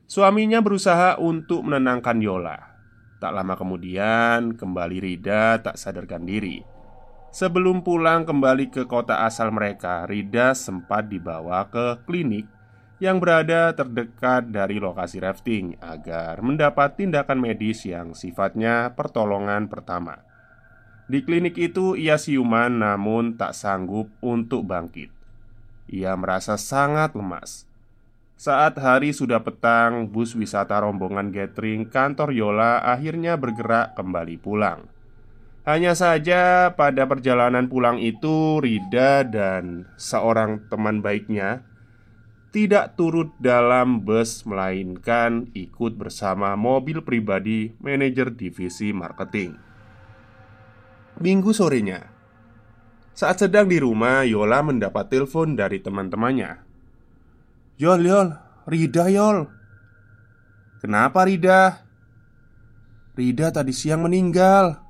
Suaminya 0.07 0.61
berusaha 0.63 1.19
untuk 1.19 1.67
menenangkan 1.67 2.23
Yola 2.23 2.77
Tak 3.17 3.33
lama 3.33 3.57
kemudian, 3.57 4.55
kembali 4.61 5.01
Rida 5.01 5.65
tak 5.65 5.81
sadarkan 5.81 6.29
diri. 6.29 6.76
Sebelum 7.37 7.85
pulang 7.85 8.25
kembali 8.25 8.73
ke 8.73 8.89
kota 8.89 9.29
asal 9.29 9.53
mereka, 9.53 10.09
Rida 10.09 10.57
sempat 10.57 11.13
dibawa 11.13 11.69
ke 11.69 12.01
klinik 12.09 12.49
yang 12.97 13.21
berada 13.21 13.77
terdekat 13.77 14.49
dari 14.49 14.81
lokasi 14.81 15.21
rafting 15.21 15.77
agar 15.85 16.41
mendapat 16.41 16.97
tindakan 16.97 17.37
medis 17.37 17.85
yang 17.85 18.17
sifatnya 18.17 18.97
pertolongan 18.97 19.69
pertama. 19.69 20.25
Di 21.13 21.21
klinik 21.29 21.61
itu 21.61 21.93
ia 21.93 22.17
siuman 22.17 22.81
namun 22.81 23.37
tak 23.37 23.53
sanggup 23.53 24.09
untuk 24.25 24.65
bangkit. 24.65 25.13
Ia 25.93 26.17
merasa 26.17 26.57
sangat 26.57 27.13
lemas. 27.13 27.69
Saat 28.41 28.81
hari 28.81 29.13
sudah 29.13 29.45
petang, 29.45 30.09
bus 30.09 30.33
wisata 30.33 30.81
rombongan 30.81 31.29
gathering 31.37 31.85
kantor 31.93 32.33
Yola 32.33 32.81
akhirnya 32.81 33.37
bergerak 33.37 33.93
kembali 33.93 34.41
pulang. 34.41 34.96
Hanya 35.67 35.99
saja 35.99 36.71
pada 36.79 37.11
perjalanan 37.11 37.67
pulang 37.67 37.99
itu 37.99 38.63
Rida 38.63 39.27
dan 39.27 39.91
seorang 39.99 40.71
teman 40.71 41.03
baiknya 41.03 41.67
tidak 42.55 42.95
turut 42.95 43.35
dalam 43.43 44.07
bus 44.07 44.47
melainkan 44.47 45.51
ikut 45.59 45.99
bersama 45.99 46.55
mobil 46.55 47.03
pribadi 47.03 47.75
manajer 47.83 48.31
divisi 48.31 48.95
marketing. 48.95 49.59
Minggu 51.19 51.51
sorenya, 51.51 52.15
saat 53.11 53.43
sedang 53.43 53.67
di 53.67 53.83
rumah, 53.83 54.23
Yola 54.23 54.63
mendapat 54.63 55.11
telepon 55.11 55.59
dari 55.59 55.83
teman-temannya 55.83 56.63
Yol, 57.83 58.07
Yol, 58.07 58.29
Rida, 58.71 59.11
Yol 59.11 59.51
Kenapa 60.79 61.27
Rida? 61.27 61.83
Rida 63.19 63.51
tadi 63.51 63.75
siang 63.75 64.07
meninggal 64.07 64.86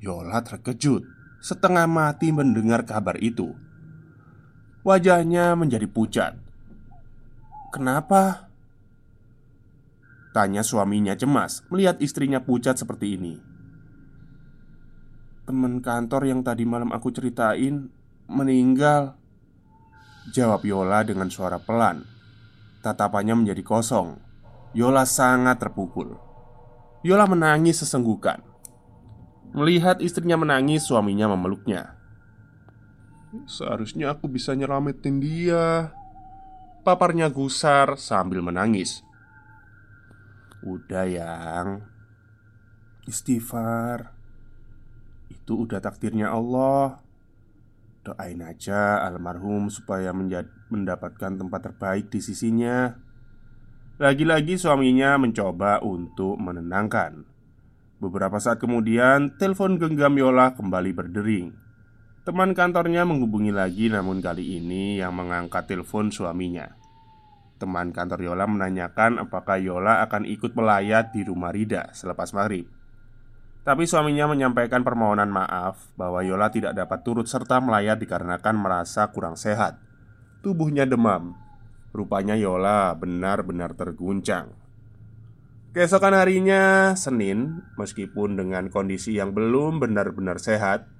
Yola 0.00 0.40
terkejut. 0.40 1.04
Setengah 1.44 1.84
mati 1.84 2.32
mendengar 2.32 2.88
kabar 2.88 3.20
itu. 3.20 3.52
Wajahnya 4.80 5.52
menjadi 5.52 5.84
pucat. 5.84 6.40
Kenapa? 7.68 8.48
Tanya 10.30 10.62
suaminya 10.62 11.12
cemas 11.18 11.66
Melihat 11.68 12.00
istrinya 12.00 12.40
pucat 12.40 12.80
seperti 12.80 13.20
ini. 13.20 13.34
Teman 15.44 15.84
kantor 15.84 16.22
yang 16.32 16.40
tadi 16.40 16.64
malam 16.64 16.96
aku 16.96 17.12
ceritain 17.12 17.92
Meninggal 18.24 19.20
Jawab 20.32 20.64
Yola 20.64 21.04
dengan 21.04 21.28
suara 21.28 21.60
pelan. 21.60 22.08
Tatapannya 22.80 23.36
menjadi 23.36 23.60
kosong. 23.60 24.16
Yola 24.72 25.04
sangat 25.04 25.60
terpukul. 25.60 26.16
Yola 27.04 27.26
menangis 27.28 27.82
sesenggukan 27.84 28.49
Melihat 29.50 29.98
istrinya 29.98 30.38
menangis, 30.38 30.86
suaminya 30.86 31.26
memeluknya. 31.34 31.98
Seharusnya 33.50 34.14
aku 34.14 34.30
bisa 34.30 34.54
nyelamatin 34.54 35.18
dia. 35.18 35.90
Paparnya 36.86 37.30
gusar 37.30 37.98
sambil 37.98 38.42
menangis. 38.46 39.02
Udah 40.62 41.06
yang. 41.06 41.82
Istighfar. 43.10 44.14
Itu 45.30 45.66
udah 45.66 45.82
takdirnya 45.82 46.30
Allah. 46.30 47.02
Doain 48.06 48.40
aja 48.46 49.02
almarhum 49.02 49.66
supaya 49.66 50.14
mendapatkan 50.70 51.36
tempat 51.36 51.60
terbaik 51.70 52.06
di 52.06 52.22
sisinya. 52.22 52.94
Lagi-lagi 54.00 54.56
suaminya 54.56 55.20
mencoba 55.20 55.84
untuk 55.84 56.40
menenangkan 56.40 57.29
Beberapa 58.00 58.40
saat 58.40 58.56
kemudian, 58.56 59.36
telepon 59.36 59.76
genggam 59.76 60.16
Yola 60.16 60.56
kembali 60.56 60.96
berdering. 60.96 61.52
Teman 62.24 62.56
kantornya 62.56 63.04
menghubungi 63.04 63.52
lagi 63.52 63.92
namun 63.92 64.24
kali 64.24 64.56
ini 64.56 64.96
yang 64.96 65.12
mengangkat 65.12 65.68
telepon 65.68 66.08
suaminya. 66.08 66.80
Teman 67.60 67.92
kantor 67.92 68.24
Yola 68.24 68.48
menanyakan 68.48 69.20
apakah 69.20 69.60
Yola 69.60 70.00
akan 70.08 70.24
ikut 70.24 70.56
melayat 70.56 71.12
di 71.12 71.28
rumah 71.28 71.52
Rida 71.52 71.92
selepas 71.92 72.32
maghrib. 72.32 72.64
Tapi 73.68 73.84
suaminya 73.84 74.32
menyampaikan 74.32 74.80
permohonan 74.80 75.28
maaf 75.28 75.92
bahwa 76.00 76.24
Yola 76.24 76.48
tidak 76.48 76.72
dapat 76.72 77.04
turut 77.04 77.28
serta 77.28 77.60
melayat 77.60 78.00
dikarenakan 78.00 78.56
merasa 78.56 79.12
kurang 79.12 79.36
sehat. 79.36 79.76
Tubuhnya 80.40 80.88
demam. 80.88 81.36
Rupanya 81.92 82.32
Yola 82.32 82.96
benar-benar 82.96 83.76
terguncang 83.76 84.56
Keesokan 85.70 86.18
harinya, 86.18 86.98
Senin, 86.98 87.62
meskipun 87.78 88.34
dengan 88.34 88.66
kondisi 88.74 89.14
yang 89.14 89.30
belum 89.30 89.78
benar-benar 89.78 90.42
sehat 90.42 90.90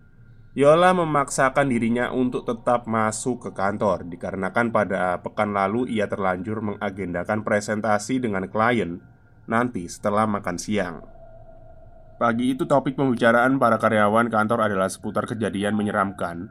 Yola 0.55 0.91
memaksakan 0.91 1.71
dirinya 1.71 2.11
untuk 2.11 2.43
tetap 2.43 2.87
masuk 2.91 3.39
ke 3.39 3.51
kantor 3.55 4.03
dikarenakan 4.07 4.75
pada 4.75 5.23
pekan 5.23 5.55
lalu 5.55 5.91
ia 5.95 6.11
terlanjur 6.11 6.59
mengagendakan 6.59 7.47
presentasi 7.47 8.19
dengan 8.19 8.51
klien 8.51 8.99
nanti 9.47 9.87
setelah 9.87 10.27
makan 10.27 10.59
siang. 10.59 11.07
Pagi 12.19 12.55
itu 12.55 12.67
topik 12.67 12.99
pembicaraan 12.99 13.63
para 13.63 13.79
karyawan 13.79 14.27
kantor 14.27 14.71
adalah 14.71 14.91
seputar 14.91 15.27
kejadian 15.31 15.79
menyeramkan 15.79 16.51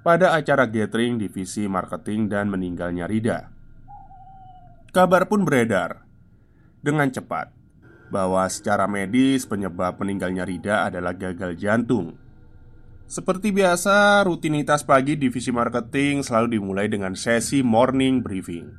pada 0.00 0.36
acara 0.36 0.68
gathering 0.68 1.16
divisi 1.16 1.64
marketing 1.64 2.28
dan 2.28 2.48
meninggalnya 2.52 3.08
Rida. 3.08 3.52
Kabar 4.92 5.28
pun 5.32 5.48
beredar 5.48 6.09
dengan 6.80 7.08
cepat 7.12 7.52
bahwa 8.10 8.42
secara 8.50 8.90
medis 8.90 9.46
penyebab 9.46 10.00
meninggalnya 10.02 10.42
Rida 10.42 10.76
adalah 10.90 11.14
gagal 11.14 11.54
jantung 11.54 12.18
seperti 13.10 13.50
biasa, 13.50 14.22
rutinitas 14.22 14.86
pagi 14.86 15.18
divisi 15.18 15.50
marketing 15.50 16.22
selalu 16.22 16.62
dimulai 16.62 16.86
dengan 16.86 17.18
sesi 17.18 17.58
morning 17.58 18.22
briefing. 18.22 18.70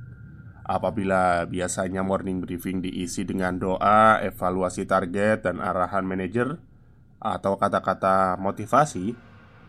Apabila 0.63 1.43
biasanya 1.51 1.99
morning 1.99 2.39
briefing 2.39 2.79
diisi 2.79 3.27
dengan 3.27 3.59
doa, 3.59 4.23
evaluasi 4.23 4.87
target, 4.87 5.43
dan 5.43 5.59
arahan 5.59 6.07
manajer 6.07 6.55
atau 7.19 7.59
kata-kata 7.59 8.39
motivasi, 8.39 9.11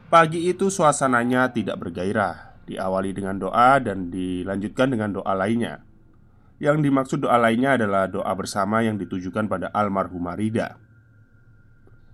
pagi 0.06 0.46
itu 0.46 0.70
suasananya 0.70 1.50
tidak 1.50 1.82
bergairah, 1.82 2.62
diawali 2.70 3.10
dengan 3.18 3.42
doa 3.42 3.82
dan 3.82 4.14
dilanjutkan 4.14 4.94
dengan 4.94 5.10
doa 5.10 5.34
lainnya. 5.34 5.82
Yang 6.62 6.76
dimaksud 6.86 7.18
doa 7.26 7.42
lainnya 7.42 7.74
adalah 7.74 8.06
doa 8.06 8.30
bersama 8.38 8.86
yang 8.86 8.94
ditujukan 8.94 9.50
pada 9.50 9.66
almarhumah 9.74 10.38
Rida. 10.38 10.78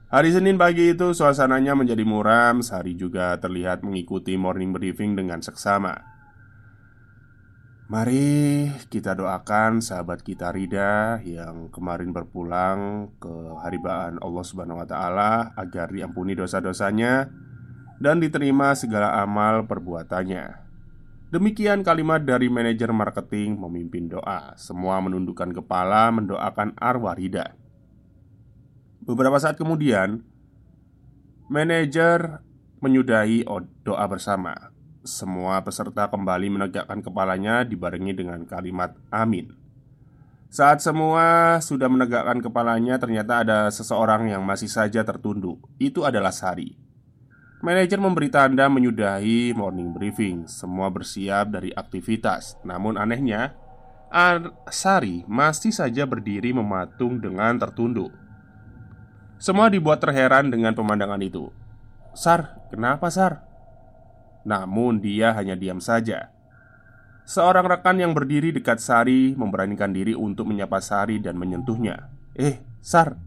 Hari 0.08 0.32
Senin 0.32 0.56
pagi 0.56 0.96
itu 0.96 1.12
suasananya 1.12 1.76
menjadi 1.76 2.00
muram 2.00 2.64
Sari 2.64 2.96
juga 2.96 3.36
terlihat 3.36 3.84
mengikuti 3.84 4.40
morning 4.40 4.72
briefing 4.72 5.12
dengan 5.12 5.44
seksama 5.44 6.00
Mari 7.88 8.68
kita 8.92 9.16
doakan 9.16 9.80
sahabat 9.80 10.20
kita 10.20 10.52
Rida 10.52 11.24
yang 11.24 11.72
kemarin 11.72 12.12
berpulang 12.12 13.08
ke 13.16 13.32
haribaan 13.64 14.20
Allah 14.20 14.44
Subhanahu 14.44 14.76
wa 14.76 14.84
taala 14.84 15.56
agar 15.56 15.88
diampuni 15.88 16.36
dosa-dosanya 16.36 17.32
dan 17.96 18.20
diterima 18.20 18.76
segala 18.76 19.16
amal 19.24 19.64
perbuatannya. 19.64 20.67
Demikian 21.28 21.84
kalimat 21.84 22.24
dari 22.24 22.48
manajer 22.48 22.88
marketing 22.88 23.60
memimpin 23.60 24.08
doa. 24.08 24.56
Semua 24.56 24.96
menundukkan 25.04 25.52
kepala 25.52 26.08
mendoakan 26.08 26.72
arwah 26.80 27.12
Rida. 27.12 27.52
Beberapa 29.04 29.36
saat 29.36 29.60
kemudian, 29.60 30.24
manajer 31.52 32.40
menyudahi 32.80 33.44
doa 33.84 34.08
bersama. 34.08 34.72
Semua 35.04 35.60
peserta 35.60 36.08
kembali 36.08 36.48
menegakkan 36.48 37.04
kepalanya 37.04 37.60
dibarengi 37.60 38.16
dengan 38.16 38.48
kalimat 38.48 38.96
"Amin". 39.12 39.52
Saat 40.48 40.80
semua 40.80 41.60
sudah 41.60 41.92
menegakkan 41.92 42.40
kepalanya, 42.40 42.96
ternyata 42.96 43.44
ada 43.44 43.68
seseorang 43.68 44.32
yang 44.32 44.48
masih 44.48 44.72
saja 44.72 45.04
tertunduk. 45.04 45.60
Itu 45.76 46.08
adalah 46.08 46.32
Sari. 46.32 46.87
Manajer 47.58 47.98
memberi 47.98 48.30
tanda 48.30 48.70
menyudahi 48.70 49.50
morning 49.50 49.90
briefing. 49.90 50.46
Semua 50.46 50.94
bersiap 50.94 51.50
dari 51.50 51.74
aktivitas. 51.74 52.54
Namun 52.62 52.94
anehnya, 52.94 53.58
Sari 54.70 55.26
masih 55.26 55.74
saja 55.74 56.06
berdiri 56.06 56.54
mematung 56.54 57.18
dengan 57.18 57.58
tertunduk. 57.58 58.14
Semua 59.42 59.66
dibuat 59.74 59.98
terheran 59.98 60.54
dengan 60.54 60.70
pemandangan 60.78 61.18
itu. 61.18 61.50
"Sar, 62.14 62.62
kenapa, 62.70 63.10
Sar?" 63.10 63.42
Namun 64.46 65.02
dia 65.02 65.34
hanya 65.34 65.58
diam 65.58 65.82
saja. 65.82 66.30
Seorang 67.26 67.66
rekan 67.66 67.98
yang 67.98 68.14
berdiri 68.14 68.54
dekat 68.54 68.78
Sari 68.78 69.34
memberanikan 69.34 69.90
diri 69.90 70.14
untuk 70.14 70.46
menyapa 70.46 70.78
Sari 70.78 71.18
dan 71.18 71.34
menyentuhnya. 71.34 72.06
"Eh, 72.38 72.62
Sar." 72.78 73.18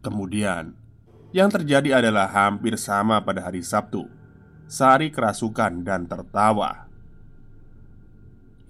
Kemudian, 0.00 0.83
yang 1.34 1.50
terjadi 1.50 1.98
adalah 1.98 2.30
hampir 2.30 2.78
sama 2.78 3.18
pada 3.26 3.42
hari 3.42 3.58
Sabtu. 3.58 4.06
Sari 4.70 5.10
kerasukan 5.10 5.82
dan 5.82 6.06
tertawa. 6.06 6.86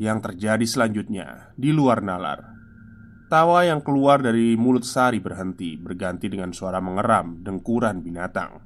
Yang 0.01 0.33
terjadi 0.33 0.67
selanjutnya 0.67 1.53
di 1.55 1.71
luar 1.71 2.01
nalar 2.01 2.55
Tawa 3.35 3.67
yang 3.67 3.83
keluar 3.83 4.23
dari 4.23 4.55
mulut 4.55 4.87
Sari 4.87 5.19
berhenti, 5.19 5.75
berganti 5.75 6.31
dengan 6.31 6.55
suara 6.55 6.79
mengeram 6.79 7.43
dengkuran 7.43 7.99
binatang. 7.99 8.63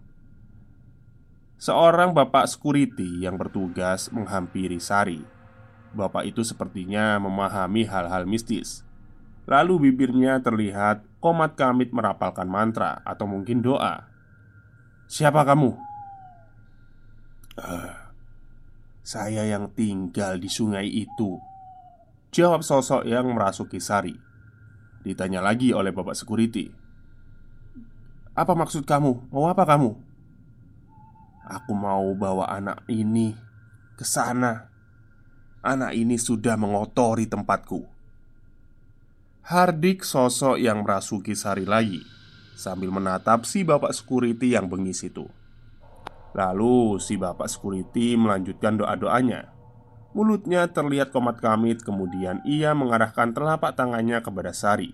Seorang 1.56 2.12
bapak 2.12 2.44
security 2.52 3.24
yang 3.24 3.40
bertugas 3.40 4.12
menghampiri 4.12 4.76
Sari. 4.76 5.24
Bapak 5.96 6.28
itu 6.28 6.44
sepertinya 6.44 7.16
memahami 7.16 7.88
hal-hal 7.88 8.28
mistis. 8.28 8.84
Lalu 9.48 9.88
bibirnya 9.88 10.37
terlihat 10.44 11.00
komat 11.18 11.54
kamit 11.59 11.90
merapalkan 11.94 12.46
mantra 12.46 13.02
atau 13.02 13.26
mungkin 13.26 13.62
doa. 13.62 14.07
"Siapa 15.11 15.42
kamu?" 15.46 15.70
Uh, 17.59 17.94
"Saya 19.02 19.46
yang 19.46 19.70
tinggal 19.74 20.38
di 20.38 20.50
sungai 20.50 20.87
itu." 20.87 21.38
Jawab 22.28 22.61
sosok 22.61 23.09
yang 23.09 23.33
merasuki 23.33 23.81
Sari. 23.81 24.28
Ditanya 25.09 25.40
lagi 25.40 25.70
oleh 25.72 25.94
bapak 25.94 26.12
security 26.12 26.68
Apa 28.35 28.54
maksud 28.54 28.85
kamu? 28.85 29.31
Mau 29.31 29.46
apa 29.46 29.64
kamu? 29.66 29.94
Aku 31.48 31.72
mau 31.72 32.12
bawa 32.12 32.50
anak 32.52 32.85
ini 32.92 33.33
ke 33.96 34.04
sana 34.04 34.68
Anak 35.64 35.96
ini 35.96 36.20
sudah 36.20 36.54
mengotori 36.61 37.24
tempatku 37.24 37.97
Hardik 39.48 40.04
sosok 40.04 40.61
yang 40.61 40.84
merasuki 40.84 41.32
Sari 41.32 41.64
lagi 41.64 42.04
Sambil 42.52 42.92
menatap 42.92 43.48
si 43.48 43.64
bapak 43.64 43.96
security 43.96 44.52
yang 44.52 44.68
bengis 44.68 45.00
itu. 45.00 45.24
Lalu 46.37 47.00
si 47.00 47.16
bapak 47.16 47.48
security 47.48 48.12
melanjutkan 48.20 48.76
doa-doanya. 48.76 49.48
Mulutnya 50.12 50.68
terlihat 50.68 51.16
komat 51.16 51.40
kamit 51.40 51.80
Kemudian 51.80 52.44
ia 52.44 52.76
mengarahkan 52.76 53.32
telapak 53.32 53.72
tangannya 53.72 54.20
kepada 54.20 54.52
Sari. 54.52 54.92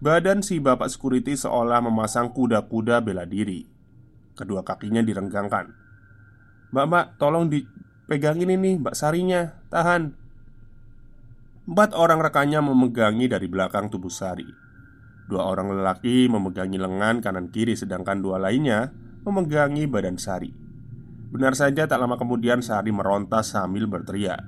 Badan 0.00 0.40
si 0.40 0.56
bapak 0.56 0.88
security 0.88 1.36
seolah 1.36 1.84
memasang 1.84 2.32
kuda-kuda 2.32 3.04
bela 3.04 3.28
diri. 3.28 3.68
Kedua 4.40 4.64
kakinya 4.64 5.04
direnggangkan. 5.04 5.68
Mbak 6.72 6.86
mbak 6.88 7.06
tolong 7.20 7.52
dipegangin 7.52 8.56
ini 8.56 8.80
mbak 8.80 8.96
Sarinya. 8.96 9.52
Tahan 9.68 10.25
Empat 11.66 11.98
orang 11.98 12.22
rekannya 12.22 12.62
memegangi 12.62 13.26
dari 13.26 13.50
belakang 13.50 13.90
tubuh 13.90 14.06
Sari. 14.06 14.46
Dua 15.26 15.50
orang 15.50 15.74
lelaki 15.74 16.30
memegangi 16.30 16.78
lengan 16.78 17.18
kanan 17.18 17.50
kiri 17.50 17.74
Sedangkan 17.74 18.22
dua 18.22 18.38
lainnya 18.38 18.94
memegangi 19.26 19.90
badan 19.90 20.14
Sari. 20.14 20.54
Benar 21.34 21.58
saja 21.58 21.90
tak 21.90 21.98
lama 21.98 22.14
kemudian 22.14 22.62
Sari 22.62 22.94
meronta 22.94 23.42
sambil 23.42 23.90
berteriak. 23.90 24.46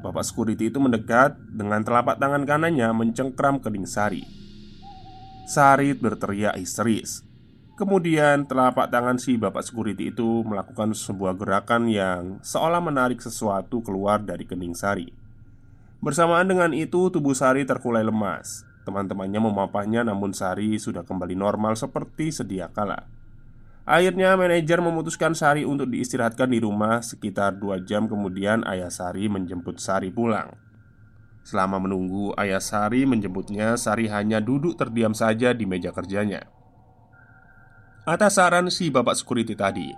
Bapak 0.00 0.24
security 0.24 0.72
itu 0.72 0.80
mendekat 0.80 1.36
dengan 1.52 1.84
telapak 1.84 2.16
tangan 2.16 2.48
kanannya 2.48 2.88
mencengkram 2.96 3.60
kening 3.60 3.84
Sari. 3.84 4.24
Sari 5.44 5.92
berteriak 5.92 6.56
histeris. 6.56 7.20
Kemudian 7.76 8.48
telapak 8.48 8.88
tangan 8.88 9.20
si 9.20 9.36
bapak 9.36 9.60
security 9.60 10.08
itu 10.08 10.40
melakukan 10.48 10.96
sebuah 10.96 11.36
gerakan 11.36 11.84
yang 11.92 12.40
seolah 12.40 12.80
menarik 12.80 13.20
sesuatu 13.20 13.84
keluar 13.84 14.24
dari 14.24 14.48
kening 14.48 14.72
Sari 14.72 15.20
Bersamaan 16.00 16.48
dengan 16.48 16.72
itu 16.72 17.12
tubuh 17.12 17.36
Sari 17.36 17.68
terkulai 17.68 18.00
lemas. 18.00 18.64
Teman-temannya 18.88 19.36
memapahnya 19.36 20.00
namun 20.00 20.32
Sari 20.32 20.80
sudah 20.80 21.04
kembali 21.04 21.36
normal 21.36 21.76
seperti 21.76 22.32
sedia 22.32 22.72
kala. 22.72 23.04
Akhirnya 23.84 24.32
manajer 24.32 24.80
memutuskan 24.80 25.36
Sari 25.36 25.68
untuk 25.68 25.92
diistirahatkan 25.92 26.48
di 26.48 26.64
rumah. 26.64 27.04
Sekitar 27.04 27.60
dua 27.60 27.84
jam 27.84 28.08
kemudian 28.08 28.64
ayah 28.64 28.88
Sari 28.88 29.28
menjemput 29.28 29.76
Sari 29.76 30.08
pulang. 30.08 30.56
Selama 31.44 31.76
menunggu 31.76 32.32
ayah 32.40 32.64
Sari 32.64 33.04
menjemputnya 33.04 33.76
Sari 33.76 34.08
hanya 34.08 34.40
duduk 34.40 34.80
terdiam 34.80 35.12
saja 35.12 35.52
di 35.52 35.68
meja 35.68 35.92
kerjanya. 35.92 36.48
Atas 38.08 38.40
saran 38.40 38.72
si 38.72 38.88
bapak 38.88 39.12
security 39.12 39.52
tadi 39.52 39.92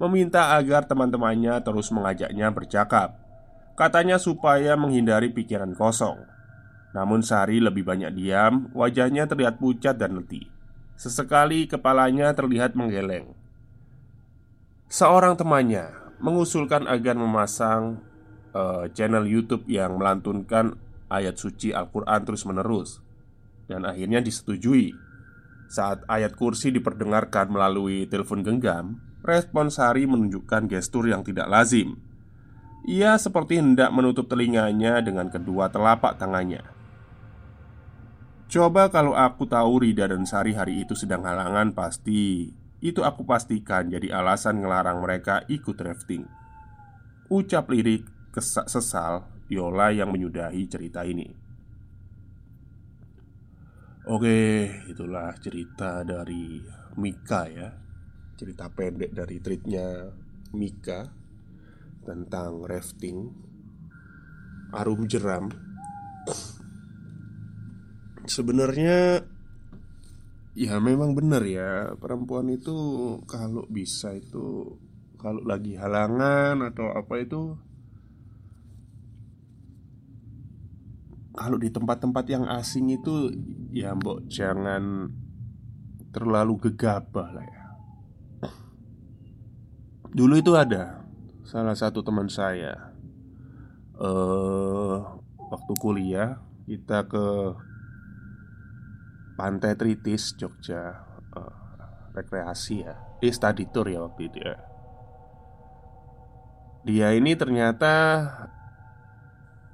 Meminta 0.00 0.56
agar 0.56 0.88
teman-temannya 0.88 1.60
terus 1.60 1.92
mengajaknya 1.92 2.48
bercakap 2.48 3.27
Katanya 3.78 4.18
supaya 4.18 4.74
menghindari 4.74 5.30
pikiran 5.30 5.70
kosong. 5.78 6.26
Namun 6.98 7.22
Sari 7.22 7.62
lebih 7.62 7.86
banyak 7.86 8.10
diam 8.10 8.74
Wajahnya 8.74 9.30
terlihat 9.30 9.62
pucat 9.62 9.94
dan 9.94 10.18
letih. 10.18 10.50
Sesekali 10.98 11.70
kepalanya 11.70 12.34
terlihat 12.34 12.74
menggeleng. 12.74 13.38
Seorang 14.90 15.38
temannya 15.38 15.94
mengusulkan 16.18 16.90
agar 16.90 17.14
memasang 17.14 18.02
uh, 18.50 18.90
channel 18.90 19.22
YouTube 19.30 19.62
yang 19.70 19.94
melantunkan 19.94 20.74
ayat 21.06 21.38
suci 21.38 21.70
Al-Quran 21.70 22.26
terus-menerus. 22.26 22.98
Dan 23.70 23.86
akhirnya 23.86 24.18
disetujui. 24.18 24.90
Saat 25.70 26.02
ayat 26.10 26.34
kursi 26.34 26.74
diperdengarkan 26.74 27.46
melalui 27.46 28.10
telepon 28.10 28.42
genggam, 28.42 28.98
respon 29.22 29.70
Sari 29.70 30.02
menunjukkan 30.02 30.66
gestur 30.66 31.06
yang 31.06 31.22
tidak 31.22 31.46
lazim. 31.46 32.07
Ia 32.86 33.18
seperti 33.18 33.58
hendak 33.58 33.90
menutup 33.90 34.30
telinganya 34.30 35.02
dengan 35.02 35.32
kedua 35.32 35.72
telapak 35.72 36.20
tangannya. 36.20 36.62
Coba 38.48 38.88
kalau 38.88 39.12
aku 39.12 39.44
tahu 39.44 39.84
Rida 39.84 40.08
dan 40.08 40.24
Sari 40.24 40.56
hari 40.56 40.80
itu 40.80 40.96
sedang 40.96 41.20
halangan 41.28 41.76
pasti 41.76 42.48
Itu 42.78 43.02
aku 43.02 43.26
pastikan 43.26 43.90
jadi 43.90 44.14
alasan 44.14 44.62
ngelarang 44.62 45.02
mereka 45.02 45.42
ikut 45.50 45.74
rafting. 45.82 46.22
Ucap 47.26 47.66
lirik 47.74 48.06
kesak 48.30 48.70
sesal 48.70 49.26
Yola 49.50 49.90
yang 49.90 50.14
menyudahi 50.14 50.62
cerita 50.70 51.02
ini. 51.02 51.26
Oke, 54.06 54.70
itulah 54.86 55.34
cerita 55.42 56.06
dari 56.06 56.62
Mika 57.02 57.50
ya. 57.50 57.68
Cerita 58.38 58.70
pendek 58.70 59.10
dari 59.10 59.42
tweetnya 59.42 60.06
Mika 60.54 61.17
Tentang 62.02 62.66
rafting 62.66 63.30
Arum 64.74 65.08
jeram 65.08 65.48
Sebenarnya 68.28 69.24
Ya 70.58 70.76
memang 70.82 71.14
benar 71.14 71.46
ya 71.46 71.94
Perempuan 71.96 72.50
itu 72.50 72.74
kalau 73.24 73.64
bisa 73.70 74.12
itu 74.12 74.76
Kalau 75.16 75.42
lagi 75.46 75.78
halangan 75.78 76.62
atau 76.66 76.92
apa 76.92 77.22
itu 77.22 77.56
kalau 81.38 81.54
di 81.54 81.70
tempat-tempat 81.70 82.24
yang 82.26 82.50
asing 82.50 82.90
itu 82.90 83.30
ya 83.70 83.94
mbok 83.94 84.26
jangan 84.26 85.06
terlalu 86.10 86.66
gegabah 86.66 87.30
lah 87.30 87.46
ya. 87.46 87.64
Dulu 90.18 90.34
itu 90.34 90.58
ada 90.58 90.97
salah 91.48 91.72
satu 91.72 92.04
teman 92.04 92.28
saya 92.28 92.92
uh, 93.96 95.00
waktu 95.48 95.72
kuliah 95.80 96.44
kita 96.68 97.08
ke 97.08 97.56
Pantai 99.32 99.72
Tritis 99.72 100.36
Jogja 100.36 101.08
uh, 101.32 101.56
rekreasi 102.12 102.84
ya. 102.84 103.00
Eh 103.24 103.32
study 103.32 103.64
tour 103.72 103.88
ya 103.88 104.04
waktu 104.04 104.28
itu 104.28 104.44
ya. 104.44 104.60
Dia 106.84 107.08
ini 107.16 107.32
ternyata 107.32 107.94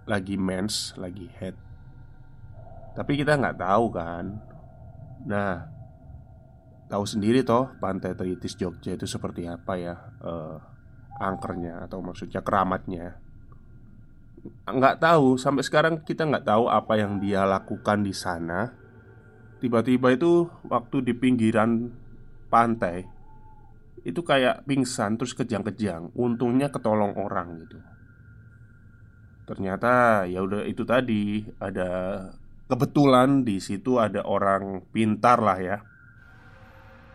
lagi 0.06 0.38
mens, 0.38 0.94
lagi 0.94 1.26
head. 1.42 1.58
Tapi 2.94 3.18
kita 3.18 3.34
nggak 3.34 3.58
tahu 3.58 3.90
kan. 3.90 4.38
Nah, 5.26 5.66
tahu 6.86 7.02
sendiri 7.02 7.42
toh 7.42 7.72
pantai 7.82 8.14
Tritis 8.14 8.54
Jogja 8.54 8.94
itu 8.94 9.08
seperti 9.08 9.48
apa 9.48 9.74
ya 9.80 9.96
uh, 10.22 10.73
angkernya 11.18 11.86
atau 11.86 12.02
maksudnya 12.02 12.42
keramatnya. 12.42 13.18
Nggak 14.68 15.00
tahu 15.00 15.40
sampai 15.40 15.64
sekarang 15.64 16.04
kita 16.04 16.28
nggak 16.28 16.44
tahu 16.44 16.68
apa 16.68 17.00
yang 17.00 17.22
dia 17.22 17.46
lakukan 17.48 18.04
di 18.04 18.12
sana. 18.12 18.72
Tiba-tiba 19.62 20.12
itu 20.12 20.50
waktu 20.68 21.00
di 21.00 21.12
pinggiran 21.16 21.88
pantai 22.52 23.08
itu 24.04 24.20
kayak 24.20 24.68
pingsan 24.68 25.16
terus 25.16 25.32
kejang-kejang. 25.32 26.12
Untungnya 26.12 26.68
ketolong 26.68 27.16
orang 27.16 27.64
gitu. 27.64 27.80
Ternyata 29.48 30.24
ya 30.28 30.44
udah 30.44 30.68
itu 30.68 30.84
tadi 30.84 31.44
ada 31.56 32.20
kebetulan 32.68 33.44
di 33.44 33.60
situ 33.60 33.96
ada 33.96 34.24
orang 34.28 34.84
pintar 34.92 35.40
lah 35.40 35.58
ya. 35.60 35.76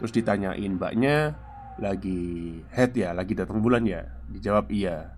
Terus 0.02 0.14
ditanyain 0.16 0.74
mbaknya 0.80 1.38
lagi 1.80 2.60
head 2.72 2.94
ya, 2.94 3.16
lagi 3.16 3.34
datang 3.34 3.64
bulan 3.64 3.88
ya. 3.88 4.06
Dijawab 4.30 4.70
iya. 4.70 5.16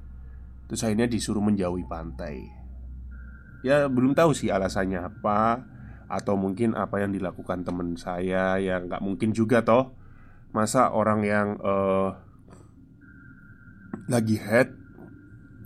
Terus 0.70 0.82
akhirnya 0.88 1.10
disuruh 1.10 1.44
menjauhi 1.44 1.84
pantai. 1.86 2.48
Ya 3.62 3.86
belum 3.86 4.18
tahu 4.18 4.34
sih 4.34 4.50
alasannya 4.50 5.02
apa 5.02 5.66
atau 6.10 6.34
mungkin 6.34 6.74
apa 6.74 7.04
yang 7.04 7.14
dilakukan 7.14 7.62
teman 7.62 7.94
saya 8.00 8.58
yang 8.58 8.90
nggak 8.90 9.04
mungkin 9.04 9.32
juga 9.32 9.64
toh 9.64 9.96
masa 10.52 10.92
orang 10.92 11.24
yang 11.24 11.48
uh, 11.62 12.12
lagi 14.12 14.36
head 14.36 14.82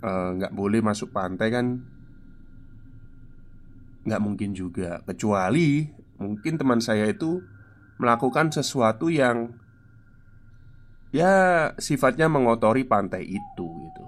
Eh, 0.06 0.30
nggak 0.38 0.52
uh, 0.52 0.56
boleh 0.56 0.84
masuk 0.84 1.08
pantai 1.08 1.48
kan 1.48 1.82
nggak 4.04 4.22
mungkin 4.22 4.52
juga 4.52 5.00
kecuali 5.08 5.88
mungkin 6.20 6.60
teman 6.60 6.84
saya 6.84 7.08
itu 7.08 7.42
melakukan 7.96 8.52
sesuatu 8.52 9.08
yang 9.08 9.56
ya 11.16 11.72
sifatnya 11.80 12.28
mengotori 12.28 12.84
pantai 12.84 13.24
itu 13.24 13.66
gitu. 13.66 14.04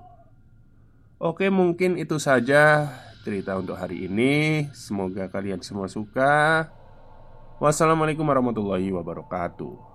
Oke, 1.18 1.48
mungkin 1.48 1.96
itu 1.96 2.20
saja 2.20 2.92
cerita 3.24 3.56
untuk 3.56 3.74
hari 3.80 4.06
ini. 4.06 4.68
Semoga 4.76 5.26
kalian 5.26 5.64
semua 5.64 5.88
suka. 5.88 6.68
Wassalamualaikum 7.58 8.22
warahmatullahi 8.22 8.92
wabarakatuh. 8.94 9.87